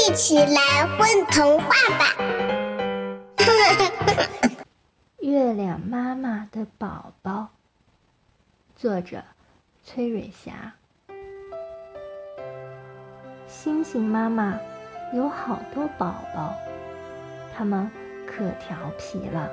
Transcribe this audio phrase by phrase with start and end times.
[0.00, 2.06] 一起来混童话吧！
[5.20, 7.48] 月亮妈妈的宝宝，
[8.74, 9.22] 作者
[9.84, 10.72] 崔蕊霞。
[13.46, 14.58] 星星妈妈
[15.12, 16.54] 有好多宝宝，
[17.54, 17.90] 他们
[18.26, 19.50] 可调皮了，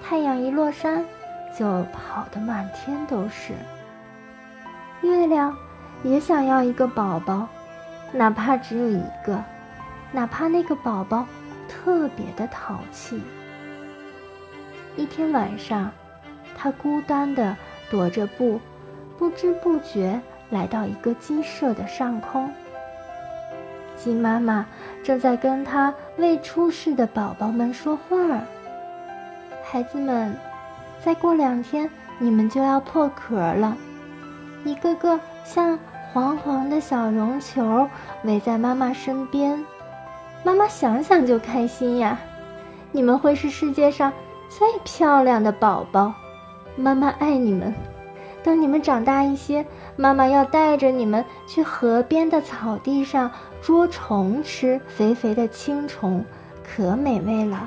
[0.00, 1.04] 太阳一落山
[1.58, 3.54] 就跑得满天都是。
[5.00, 5.56] 月亮
[6.04, 7.48] 也想要一个宝宝。
[8.12, 9.42] 哪怕只有一个，
[10.12, 11.26] 哪怕那个宝宝
[11.66, 13.20] 特别的淘气。
[14.96, 15.90] 一天晚上，
[16.54, 17.56] 他孤单的
[17.90, 18.60] 踱着步，
[19.16, 22.52] 不知不觉来到一个鸡舍的上空。
[23.96, 24.66] 鸡妈妈
[25.02, 28.40] 正在跟他未出世的宝宝们说话儿
[29.64, 30.36] ：“孩子们，
[31.02, 31.88] 再过两天
[32.18, 33.74] 你们就要破壳了，
[34.64, 35.78] 一个个像……”
[36.12, 37.88] 黄黄的小绒球
[38.24, 39.64] 围在妈妈身边，
[40.44, 42.18] 妈妈想想就开心呀。
[42.90, 44.12] 你们会是世界上
[44.50, 46.12] 最漂亮的宝宝，
[46.76, 47.74] 妈妈爱你们。
[48.44, 49.64] 等你们长大一些，
[49.96, 53.30] 妈妈要带着你们去河边的草地上
[53.62, 56.22] 捉虫吃，肥肥的青虫
[56.62, 57.66] 可美味了。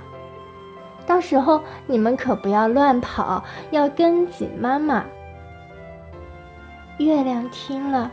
[1.08, 5.04] 到时候你们可不要乱跑，要跟紧妈妈。
[7.00, 8.12] 月亮听了。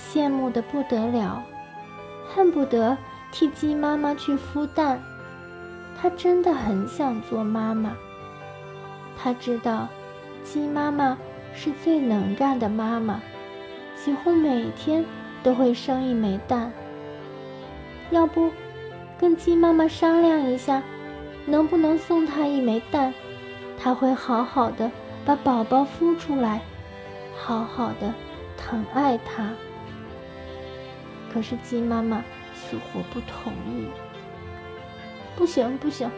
[0.00, 1.42] 羡慕的不得了，
[2.32, 2.96] 恨不得
[3.30, 5.00] 替鸡妈妈去孵蛋。
[6.00, 7.94] 他真的很想做妈妈。
[9.16, 9.86] 他知道，
[10.42, 11.18] 鸡妈妈
[11.54, 13.20] 是最能干的妈妈，
[13.94, 15.04] 几乎每天
[15.42, 16.72] 都会生一枚蛋。
[18.10, 18.50] 要不，
[19.18, 20.82] 跟鸡妈妈商量一下，
[21.44, 23.12] 能不能送她一枚蛋？
[23.78, 24.90] 她会好好的
[25.24, 26.62] 把宝宝孵出来，
[27.38, 28.12] 好好的
[28.56, 29.50] 疼爱它。
[31.32, 33.86] 可是鸡妈妈死活不同意。
[35.36, 36.10] 不行不行，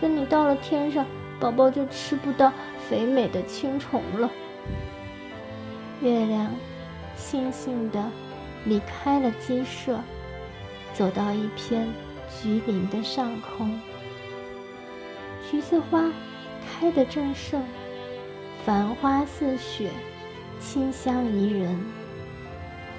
[0.00, 1.06] 跟你到了天上，
[1.38, 2.52] 宝宝就吃不到
[2.88, 4.30] 肥美的青虫了。
[6.00, 6.50] 月亮
[7.16, 8.10] 悻悻地
[8.64, 10.00] 离开了鸡舍，
[10.92, 11.86] 走到一片
[12.28, 13.78] 橘林的上空。
[15.48, 16.10] 橘子花
[16.66, 17.62] 开得正盛，
[18.64, 19.90] 繁花似雪，
[20.58, 21.78] 清香宜人。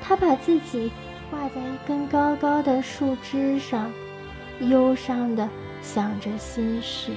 [0.02, 0.92] 它把自己。
[1.30, 3.92] 挂在一根高高的树枝上，
[4.62, 5.48] 忧伤的
[5.82, 7.12] 想着心事。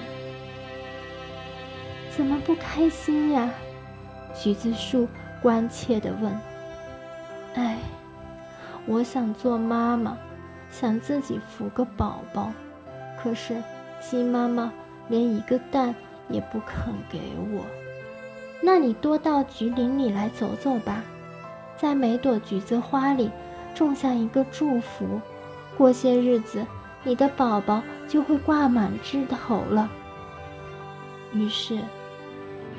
[2.11, 3.49] 怎么不开心呀？
[4.35, 5.09] 橘子树
[5.41, 6.33] 关切地问。
[7.55, 7.79] 哎，
[8.87, 10.17] 我想做妈妈，
[10.71, 12.53] 想自己孵个宝宝，
[13.23, 13.63] 可是
[14.01, 14.73] 鸡妈妈
[15.09, 15.95] 连一个蛋
[16.29, 17.21] 也不肯给
[17.53, 17.65] 我。
[18.61, 21.03] 那你多到橘林里来走走吧，
[21.77, 23.31] 在每朵橘子花里。
[23.75, 25.21] 种下一个祝福，
[25.77, 26.67] 过些日子，
[27.03, 29.91] 你的宝宝就会挂满枝头了。
[31.33, 31.79] 于是，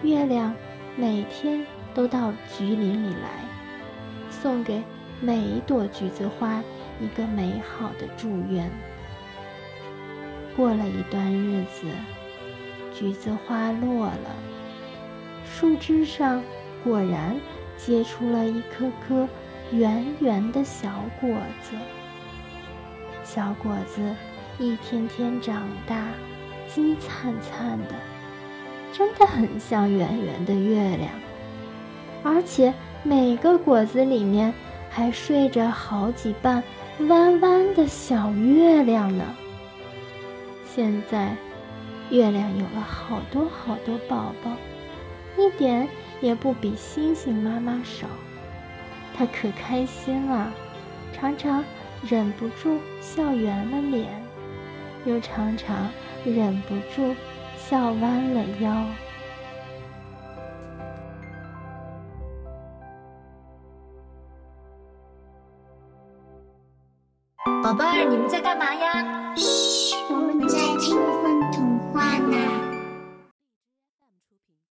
[0.04, 0.54] 月亮
[0.96, 3.46] 每天都到橘林里来，
[4.30, 4.84] 送给
[5.20, 6.64] 每一朵橘子花
[7.00, 8.70] 一个美好的祝愿。
[10.56, 11.88] 过了一段日子，
[12.94, 14.36] 橘子花落了，
[15.46, 16.44] 树枝上
[16.84, 17.36] 果然
[17.78, 19.28] 结出了一颗颗。
[19.72, 20.90] 圆圆的小
[21.20, 21.30] 果
[21.62, 21.76] 子，
[23.24, 24.14] 小果子
[24.60, 26.10] 一天天长大，
[26.68, 27.96] 金灿灿的，
[28.92, 31.10] 真的很像圆圆的月亮。
[32.22, 34.54] 而且每个果子里面
[34.90, 36.62] 还睡着好几瓣
[37.08, 39.24] 弯弯的小月亮呢。
[40.66, 41.34] 现在，
[42.10, 44.52] 月亮有了好多好多宝宝，
[45.38, 45.88] 一点
[46.20, 48.06] 也不比星星妈妈少。
[49.22, 50.52] 他可开心了、
[51.14, 51.64] 常常
[52.02, 54.10] 忍不住笑圆了脸，
[55.06, 55.88] 又常常
[56.26, 57.16] 忍不住
[57.56, 58.84] 笑弯了腰。
[67.64, 69.36] 宝贝儿，你们在干嘛呀？
[69.36, 72.61] 嘘，我们在听风童话呢。